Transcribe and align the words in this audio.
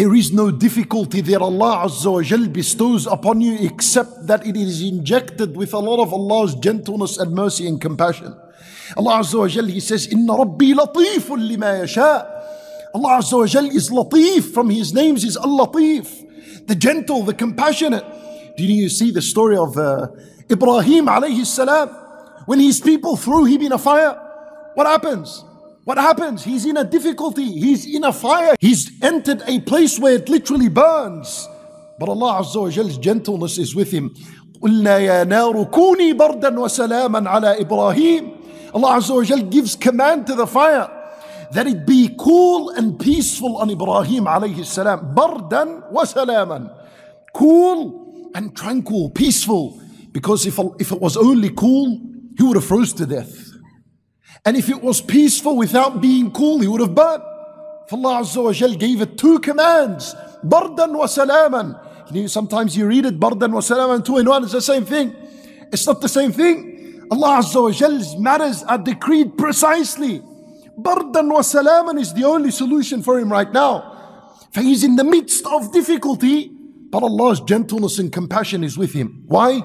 There 0.00 0.14
is 0.14 0.32
no 0.32 0.50
difficulty 0.50 1.20
that 1.20 1.42
Allah 1.42 1.84
Azza 1.84 2.10
wa 2.10 2.22
Jal 2.22 2.48
bestows 2.48 3.06
upon 3.06 3.42
you 3.42 3.58
except 3.60 4.26
that 4.28 4.46
it 4.46 4.56
is 4.56 4.80
injected 4.80 5.54
with 5.54 5.74
a 5.74 5.78
lot 5.78 6.00
of 6.00 6.14
Allah's 6.14 6.54
gentleness 6.54 7.18
and 7.18 7.34
mercy 7.34 7.68
and 7.68 7.78
compassion. 7.78 8.34
Allah 8.96 9.20
Azza 9.20 9.38
wa 9.40 9.46
Jal, 9.46 9.66
He 9.66 9.78
says, 9.78 10.06
Inna 10.06 10.38
Rabbi 10.38 10.72
latifun 10.72 11.46
lima 11.46 11.80
yasha. 11.80 12.88
Allah 12.94 13.18
Azza 13.18 13.40
wa 13.40 13.44
Jal 13.44 13.66
is 13.66 13.90
latif. 13.90 14.54
From 14.54 14.70
His 14.70 14.94
names 14.94 15.22
is 15.22 15.36
Al-Latif. 15.36 16.66
The 16.66 16.76
gentle, 16.76 17.22
the 17.22 17.34
compassionate. 17.34 18.06
Did 18.56 18.70
you 18.70 18.88
see 18.88 19.10
the 19.10 19.20
story 19.20 19.58
of 19.58 19.76
uh, 19.76 20.08
Ibrahim 20.50 21.08
alayhi 21.08 21.44
salam? 21.44 21.90
When 22.46 22.58
his 22.58 22.80
people 22.80 23.18
threw 23.18 23.44
him 23.44 23.60
in 23.60 23.72
a 23.72 23.78
fire, 23.78 24.18
what 24.72 24.86
happens? 24.86 25.44
What 25.83 25.97
happens? 25.97 26.43
He's 26.43 26.65
in 26.65 26.77
a 26.77 26.83
difficulty. 26.83 27.45
He's 27.45 27.85
in 27.85 28.03
a 28.03 28.11
fire. 28.13 28.55
He's 28.59 28.91
entered 29.03 29.43
a 29.47 29.59
place 29.61 29.99
where 29.99 30.13
it 30.13 30.27
literally 30.29 30.69
burns. 30.69 31.47
But 31.99 32.09
Allah 32.09 32.41
Azza 32.41 32.61
wa 32.61 32.69
Jall's 32.69 32.97
gentleness 32.97 33.57
is 33.57 33.75
with 33.75 33.91
him. 33.91 34.13
قلنا 34.61 34.97
يا 34.97 35.23
نار 35.23 35.63
كوني 35.63 36.13
بردا 36.13 36.59
وسلاما 36.59 37.29
على 37.29 37.61
إبراهيم 37.61 38.31
Allah 38.73 38.97
Azza 38.97 39.15
wa 39.15 39.23
Jal 39.23 39.43
gives 39.43 39.75
command 39.75 40.27
to 40.27 40.35
the 40.35 40.47
fire 40.47 40.89
that 41.51 41.67
it 41.67 41.85
be 41.85 42.13
cool 42.19 42.71
and 42.71 42.99
peaceful 42.99 43.57
on 43.57 43.69
Ibrahim 43.69 44.25
alayhi 44.25 44.65
salam. 44.65 45.13
Bardan 45.15 45.83
wa 45.91 46.03
salaman. 46.03 46.69
Cool 47.33 48.31
and 48.33 48.55
tranquil, 48.55 49.11
peaceful. 49.11 49.79
Because 50.11 50.45
if, 50.45 50.59
if 50.79 50.91
it 50.91 50.99
was 50.99 51.15
only 51.15 51.51
cool, 51.51 52.01
he 52.37 52.43
would 52.43 52.55
have 52.55 52.65
froze 52.65 52.91
to 52.93 53.05
death. 53.05 53.48
And 54.44 54.56
if 54.56 54.68
it 54.68 54.80
was 54.82 55.00
peaceful 55.00 55.56
without 55.56 56.00
being 56.00 56.30
cool, 56.30 56.60
he 56.60 56.68
would 56.68 56.80
have 56.80 56.94
burned. 56.94 57.22
For 57.88 57.96
Allah 57.96 58.22
Azza 58.22 58.42
wa 58.42 58.52
Jal 58.52 58.74
gave 58.74 59.00
it 59.00 59.18
two 59.18 59.38
commands. 59.40 60.14
Bardan 60.42 60.96
wa 60.96 61.06
salaman. 61.06 61.76
You 62.12 62.22
know, 62.22 62.26
sometimes 62.26 62.76
you 62.76 62.86
read 62.86 63.04
it, 63.06 63.20
bardan 63.20 63.52
wa 63.52 63.60
salaman, 63.60 64.02
two 64.02 64.18
in 64.18 64.28
one, 64.28 64.42
it's 64.42 64.52
the 64.52 64.62
same 64.62 64.84
thing. 64.84 65.14
It's 65.72 65.86
not 65.86 66.00
the 66.00 66.08
same 66.08 66.32
thing. 66.32 67.06
Allah 67.10 67.38
Azza 67.38 67.62
wa 67.62 67.70
Jal's 67.70 68.16
matters 68.16 68.62
are 68.64 68.78
decreed 68.78 69.36
precisely. 69.36 70.22
Bardan 70.76 71.28
wa 71.28 71.42
salaman 71.42 71.98
is 71.98 72.14
the 72.14 72.24
only 72.24 72.50
solution 72.50 73.02
for 73.02 73.18
him 73.18 73.30
right 73.30 73.52
now. 73.52 74.28
For 74.52 74.62
he's 74.62 74.82
in 74.82 74.96
the 74.96 75.04
midst 75.04 75.46
of 75.46 75.72
difficulty, 75.72 76.50
but 76.90 77.02
Allah's 77.02 77.40
gentleness 77.40 77.98
and 77.98 78.12
compassion 78.12 78.64
is 78.64 78.76
with 78.76 78.92
him. 78.92 79.24
Why? 79.26 79.60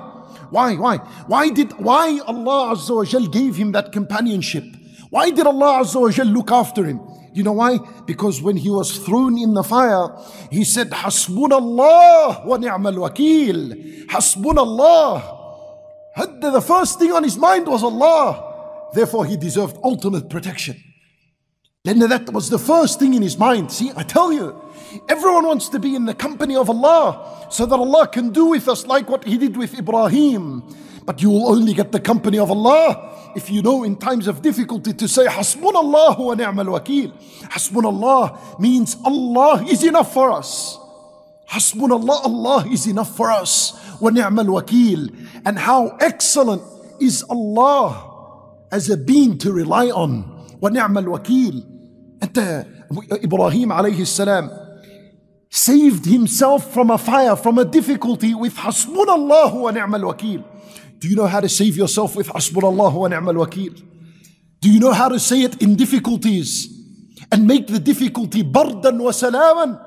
Why? 0.50 0.76
Why? 0.76 0.98
Why 1.28 1.50
did 1.50 1.72
why 1.74 2.20
Allah 2.26 2.76
Azza 2.76 2.96
wa 2.96 3.04
Jal 3.06 3.28
gave 3.28 3.56
him 3.56 3.72
that 3.74 3.92
companionship? 3.92 4.64
Why 5.10 5.30
did 5.30 5.46
Allah 5.48 5.82
Azza 5.84 6.02
wa 6.02 6.10
Jal 6.10 6.26
look 6.28 6.52
after 6.52 6.84
him? 6.86 7.00
You 7.34 7.44
know 7.44 7.52
why? 7.52 7.80
Because 8.06 8.42
when 8.42 8.56
he 8.56 8.70
was 8.70 8.98
thrown 9.00 9.38
in 9.38 9.54
the 9.54 9.64
fire, 9.64 10.08
he 10.50 10.64
said, 10.64 10.90
Hasbunallah 10.92 12.46
wa 12.46 12.58
ni'mal 12.58 12.94
wakil. 12.94 14.06
Hasbunallah. 14.08 15.34
The 16.40 16.62
first 16.62 16.98
thing 16.98 17.12
on 17.12 17.24
his 17.24 17.38
mind 17.38 17.68
was 17.68 17.84
Allah. 17.84 18.90
Therefore, 18.94 19.26
he 19.26 19.36
deserved 19.36 19.78
ultimate 19.84 20.30
protection. 20.30 20.82
Then 21.86 22.00
that 22.00 22.34
was 22.34 22.50
the 22.50 22.58
first 22.58 22.98
thing 22.98 23.14
in 23.14 23.22
his 23.22 23.38
mind. 23.38 23.72
See, 23.72 23.92
I 23.96 24.02
tell 24.02 24.34
you, 24.34 24.60
everyone 25.08 25.46
wants 25.46 25.70
to 25.70 25.78
be 25.78 25.94
in 25.94 26.06
the 26.06 26.16
company 26.16 26.56
of 26.56 26.68
Allah 26.68 27.48
so 27.52 27.68
that 27.68 27.76
Allah 27.76 28.08
can 28.08 28.32
do 28.32 28.48
with 28.48 28.68
us 28.68 28.88
like 28.88 29.08
what 29.08 29.24
He 29.24 29.38
did 29.38 29.56
with 29.56 29.78
Ibrahim. 29.78 30.64
But 31.06 31.22
you 31.22 31.30
will 31.30 31.48
only 31.48 31.76
get 31.76 31.92
the 31.92 32.00
company 32.00 32.40
of 32.40 32.50
Allah 32.50 33.32
if 33.36 33.52
you 33.52 33.62
know 33.62 33.84
in 33.84 33.98
times 33.98 34.26
of 34.26 34.42
difficulty 34.42 34.94
to 34.94 35.08
say 35.08 35.28
Hasbunallah 35.28 36.18
wa 36.18 36.34
ni'mal 36.34 36.74
wakil. 36.74 37.14
Hasbunallah 37.54 38.60
means 38.60 38.98
Allah 39.06 39.64
is 39.70 39.84
enough 39.84 40.12
for 40.12 40.32
us. 40.32 40.80
Hasbunallah, 41.52 42.26
Allah 42.26 42.66
is 42.72 42.88
enough 42.88 43.16
for 43.16 43.30
us. 43.30 43.78
Wa 44.02 44.10
ni'mal 44.10 44.46
wakil. 44.46 45.14
And 45.46 45.60
how 45.60 45.98
excellent 46.02 46.64
is 47.00 47.22
Allah 47.30 48.58
as 48.72 48.90
a 48.90 48.98
being 48.98 49.38
to 49.46 49.54
rely 49.54 49.94
on. 49.94 50.26
Wa 50.60 50.70
ni'mal 50.70 51.04
wakil. 51.04 51.75
أنت 52.25 52.67
إبراهيم 53.13 53.73
عليه 53.73 54.03
السلام 54.03 54.51
saved 55.51 56.07
himself 56.07 56.73
from 56.73 56.91
a 56.91 56.99
fire, 56.99 57.35
from 57.35 57.59
a 57.59 57.65
difficulty 57.65 58.35
with 58.35 58.55
Hasbunallah 58.55 59.53
wa 59.53 59.71
ni'mal 59.73 60.03
wakil. 60.03 60.45
Do 61.01 61.09
you 61.09 61.17
know 61.17 61.27
how 61.27 61.41
to 61.41 61.49
save 61.49 61.77
yourself 61.77 62.15
with 62.15 62.29
Hasbunallah 62.29 62.93
wa 62.93 63.09
ni'mal 63.09 63.35
wakil? 63.35 63.83
Do 64.61 64.71
you 64.71 64.79
know 64.79 64.93
how 64.93 65.09
to 65.09 65.19
say 65.19 65.43
it 65.43 65.61
in 65.61 65.75
difficulties 65.75 66.69
and 67.33 67.49
make 67.49 67.67
the 67.67 67.81
difficulty 67.81 68.43
bardan 68.43 68.99
wa 69.03 69.11
salaman 69.11 69.79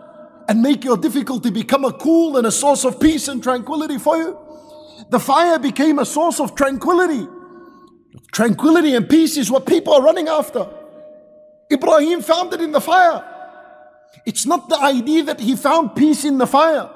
and 0.49 0.61
make 0.61 0.83
your 0.83 0.97
difficulty 0.97 1.49
become 1.49 1.85
a 1.85 1.93
cool 1.93 2.35
and 2.37 2.45
a 2.45 2.51
source 2.51 2.83
of 2.83 2.99
peace 2.99 3.29
and 3.29 3.41
tranquility 3.41 3.97
for 3.97 4.17
you? 4.17 4.37
The 5.09 5.19
fire 5.19 5.59
became 5.59 5.99
a 5.99 6.05
source 6.05 6.41
of 6.41 6.55
tranquility. 6.55 7.25
Tranquility 8.33 8.95
and 8.95 9.07
peace 9.09 9.37
is 9.37 9.49
what 9.49 9.65
people 9.65 9.93
are 9.93 10.01
running 10.01 10.27
after. 10.27 10.67
Ibrahim 11.71 12.21
found 12.21 12.53
it 12.53 12.61
in 12.61 12.71
the 12.71 12.81
fire. 12.81 13.23
It's 14.25 14.45
not 14.45 14.69
the 14.69 14.77
idea 14.79 15.23
that 15.23 15.39
he 15.39 15.55
found 15.55 15.95
peace 15.95 16.23
in 16.23 16.37
the 16.37 16.47
fire, 16.47 16.89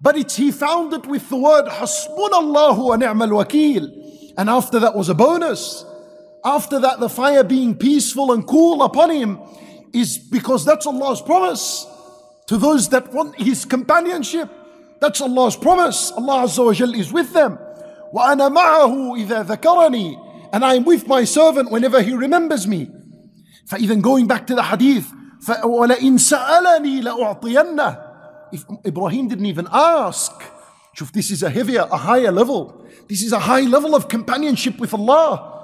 but 0.00 0.16
it's 0.16 0.36
he 0.36 0.50
found 0.50 0.92
it 0.92 1.06
with 1.06 1.28
the 1.28 1.36
word 1.36 1.66
Hasbunallahu 1.66 2.88
wa 2.88 2.96
ni'mal 2.96 3.28
wakil. 3.28 4.34
And 4.36 4.48
after 4.48 4.78
that 4.78 4.94
was 4.94 5.08
a 5.08 5.14
bonus. 5.14 5.84
After 6.44 6.78
that, 6.78 7.00
the 7.00 7.08
fire 7.08 7.42
being 7.42 7.74
peaceful 7.76 8.32
and 8.32 8.46
cool 8.46 8.82
upon 8.82 9.10
him 9.10 9.40
is 9.92 10.18
because 10.18 10.64
that's 10.64 10.86
Allah's 10.86 11.20
promise 11.20 11.86
to 12.46 12.56
those 12.56 12.88
that 12.88 13.12
want 13.12 13.40
His 13.40 13.64
companionship. 13.64 14.50
That's 15.00 15.20
Allah's 15.20 15.56
promise. 15.56 16.10
Allah 16.12 16.44
Azza 16.44 16.64
wa 16.64 16.72
Jal 16.72 16.94
is 16.94 17.12
with 17.12 17.32
them. 17.32 17.58
وَأَنَا 18.12 18.50
مَعَهُ 18.56 19.26
إِذَا 19.26 19.44
ذَكَرَنِي 19.46 20.50
And 20.52 20.64
I 20.64 20.74
am 20.74 20.84
with 20.84 21.06
my 21.06 21.24
servant 21.24 21.70
whenever 21.70 22.00
he 22.02 22.14
remembers 22.14 22.66
me. 22.66 22.90
فإذا 23.66 24.00
going 24.02 24.26
back 24.26 24.46
to 24.46 24.54
the 24.54 24.62
hadith 24.62 25.12
وَلَئِن 25.46 26.18
سَأَلَنِي 26.18 27.02
لَأُعْطِيَنَّهُ 27.02 28.04
If 28.52 28.64
Ibrahim 28.86 29.28
didn't 29.28 29.46
even 29.46 29.68
ask, 29.70 30.32
شوف, 30.96 31.12
this 31.12 31.30
is 31.30 31.42
a 31.42 31.50
heavier, 31.50 31.86
a 31.90 31.96
higher 31.96 32.32
level. 32.32 32.84
This 33.08 33.22
is 33.22 33.32
a 33.32 33.38
high 33.38 33.60
level 33.60 33.94
of 33.94 34.08
companionship 34.08 34.78
with 34.78 34.92
Allah. 34.94 35.54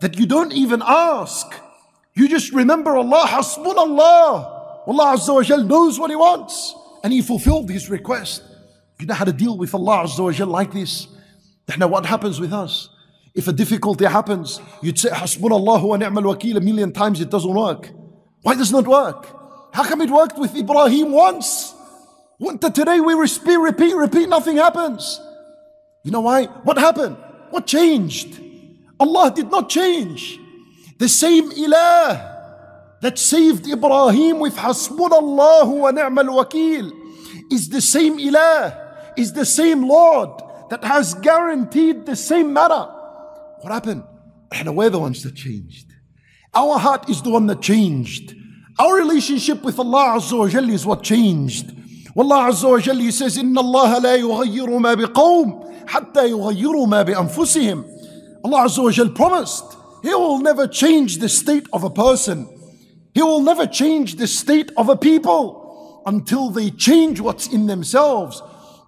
That 0.00 0.18
you 0.18 0.26
don't 0.26 0.52
even 0.52 0.82
ask. 0.84 1.46
You 2.14 2.28
just 2.28 2.52
remember 2.52 2.96
Allah, 2.96 3.24
Hasbun 3.26 3.76
Allah. 3.76 4.82
Allah 4.86 5.16
Azza 5.16 5.34
wa 5.34 5.42
Jal 5.42 5.62
knows 5.62 5.98
what 5.98 6.10
He 6.10 6.16
wants. 6.16 6.74
And 7.04 7.12
He 7.12 7.22
fulfilled 7.22 7.70
His 7.70 7.90
request. 7.90 8.42
You 8.98 9.06
know 9.06 9.14
how 9.14 9.24
to 9.24 9.32
deal 9.32 9.58
with 9.58 9.74
Allah 9.74 10.04
Azza 10.04 10.20
wa 10.24 10.32
Jal 10.32 10.46
like 10.48 10.72
this. 10.72 11.08
Now 11.78 11.88
what 11.88 12.06
happens 12.06 12.40
with 12.40 12.52
us? 12.52 12.88
If 13.33 13.47
a 13.47 13.53
difficulty 13.53 14.05
happens, 14.05 14.59
you'd 14.81 14.97
say 14.97 15.09
Hasbunallah 15.09 15.81
wa 15.83 15.95
ni'mal 15.95 16.23
wakil 16.23 16.57
a 16.57 16.59
million 16.59 16.91
times, 16.91 17.21
it 17.21 17.29
doesn't 17.29 17.53
work. 17.53 17.91
Why 18.41 18.55
does 18.55 18.71
it 18.71 18.73
not 18.73 18.87
work? 18.87 19.27
How 19.73 19.83
come 19.83 20.01
it 20.01 20.09
worked 20.09 20.39
with 20.39 20.55
Ibrahim 20.55 21.11
once? 21.11 21.73
Today 22.39 22.99
we 22.99 23.13
repeat, 23.13 23.57
repeat, 23.57 23.95
repeat, 23.95 24.29
nothing 24.29 24.57
happens. 24.57 25.19
You 26.03 26.11
know 26.11 26.21
why? 26.21 26.45
What 26.45 26.77
happened? 26.77 27.17
What 27.49 27.67
changed? 27.67 28.39
Allah 28.99 29.31
did 29.35 29.51
not 29.51 29.69
change. 29.69 30.39
The 30.97 31.09
same 31.09 31.51
ilah 31.51 32.35
that 33.01 33.19
saved 33.19 33.67
Ibrahim 33.67 34.39
with 34.39 34.55
Hasbunallah 34.55 35.67
wa 35.67 35.91
ni'mal 35.91 36.43
wakil 36.43 36.91
is 37.51 37.69
the 37.69 37.81
same 37.81 38.17
ilah, 38.17 39.15
is 39.15 39.33
the 39.33 39.45
same 39.45 39.87
Lord 39.87 40.41
that 40.69 40.83
has 40.83 41.13
guaranteed 41.13 42.05
the 42.05 42.15
same 42.15 42.53
matter. 42.53 42.89
What 43.60 43.72
happened? 43.72 44.04
And 44.50 44.76
we're 44.76 44.90
the 44.90 44.98
ones 44.98 45.22
that 45.22 45.34
changed. 45.34 45.86
Our 46.54 46.78
heart 46.78 47.08
is 47.08 47.22
the 47.22 47.30
one 47.30 47.46
that 47.46 47.62
changed. 47.62 48.34
Our 48.78 48.96
relationship 48.96 49.62
with 49.62 49.78
Allah 49.78 50.16
Azza 50.18 50.38
wa 50.38 50.48
Jalla 50.48 50.72
is 50.72 50.84
what 50.84 51.02
changed. 51.02 51.72
والله 52.16 52.36
عز 52.36 52.64
وجل 52.64 53.00
he 53.00 53.10
says 53.10 53.38
إن 53.38 53.58
الله 53.58 53.98
لا 53.98 54.16
يغير 54.16 54.78
ما 54.78 54.94
بقوم 54.94 55.64
حتى 55.86 56.30
يغيروا 56.30 56.86
ما 56.86 57.02
بأنفسهم 57.02 57.84
Allah 58.44 58.64
Azza 58.64 58.82
wa 58.82 58.90
Jal 58.90 59.08
promised 59.10 59.64
He 60.02 60.12
will 60.14 60.38
never 60.38 60.66
change 60.66 61.18
the 61.18 61.28
state 61.28 61.66
of 61.72 61.84
a 61.84 61.90
person 61.90 62.48
He 63.14 63.22
will 63.22 63.40
never 63.40 63.66
change 63.66 64.16
the 64.16 64.26
state 64.26 64.70
of 64.76 64.88
a 64.88 64.96
people 64.96 66.02
until 66.04 66.50
they 66.50 66.70
change 66.70 67.20
what's 67.20 67.46
in 67.46 67.66
themselves 67.66 68.42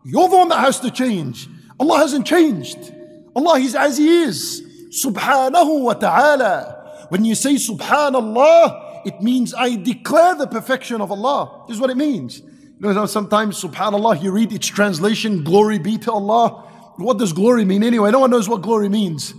You're 0.05 0.29
the 0.29 0.37
one 0.37 0.49
that 0.51 0.61
has 0.61 0.81
to 0.81 0.91
change 0.91 1.49
Allah 1.81 1.99
hasn't 1.99 2.27
changed 2.27 2.93
Allah 3.40 3.60
is 3.60 3.76
is 4.00 4.62
Subhanahu 5.04 5.84
wa 5.84 5.94
ta'ala 5.94 7.08
When 7.10 7.24
you 7.26 7.36
say 7.36 7.56
Subhanallah 7.56 9.06
it 9.06 9.22
means 9.22 9.54
I 9.54 9.76
declare 9.76 10.36
the 10.36 10.48
perfection 10.48 11.02
of 11.02 11.12
Allah 11.12 11.66
this 11.68 11.76
is 11.76 11.82
what 11.82 11.90
it 11.90 11.98
means 11.98 12.42
you 12.82 12.94
know, 12.94 13.06
sometimes, 13.06 13.62
subhanAllah, 13.62 14.24
you 14.24 14.32
read 14.32 14.54
its 14.54 14.68
translation, 14.68 15.44
glory 15.44 15.80
be 15.80 15.98
to 15.98 16.14
Allah. 16.14 16.64
What 16.96 17.18
does 17.18 17.34
glory 17.34 17.66
mean 17.66 17.84
anyway? 17.84 18.10
No 18.12 18.20
one 18.20 18.32
knows 18.32 18.48
what 18.48 18.62
glory 18.62 18.88
means. 18.88 19.34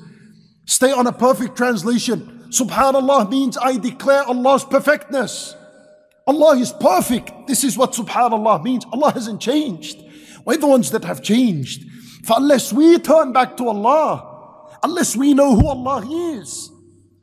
Stay 0.66 0.92
on 0.92 1.06
a 1.06 1.12
perfect 1.12 1.56
translation. 1.56 2.48
Subhanallah 2.50 3.30
means 3.30 3.56
I 3.56 3.78
declare 3.78 4.24
Allah's 4.24 4.64
perfectness. 4.64 5.56
Allah 6.26 6.58
is 6.58 6.70
perfect. 6.70 7.32
This 7.46 7.64
is 7.64 7.78
what 7.78 7.92
subhanallah 7.92 8.62
means. 8.62 8.84
Allah 8.92 9.12
hasn't 9.12 9.40
changed. 9.40 9.98
We're 10.44 10.58
the 10.58 10.66
ones 10.66 10.90
that 10.90 11.04
have 11.04 11.22
changed. 11.22 11.82
For 12.24 12.36
unless 12.38 12.72
we 12.72 12.98
turn 12.98 13.32
back 13.32 13.56
to 13.58 13.68
Allah, 13.68 14.78
unless 14.82 15.16
we 15.16 15.34
know 15.34 15.54
who 15.54 15.66
Allah 15.68 16.04
is, 16.38 16.70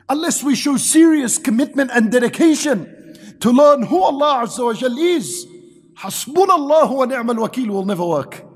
unless 0.10 0.44
we 0.44 0.56
show 0.56 0.78
serious 0.78 1.38
commitment 1.38 1.92
and 1.94 2.12
dedication 2.12 3.36
to 3.40 3.52
learn 3.52 3.84
who 3.84 4.02
Allah 4.02 4.46
Azza 4.46 4.66
wa 4.66 4.74
Jal 4.74 4.98
is, 4.98 5.46
Hasbunallahu 6.00 6.92
wa 6.96 7.06
ni'mal 7.06 7.36
wakil 7.36 7.68
will 7.68 7.86
never 7.86 8.06
work. 8.06 8.47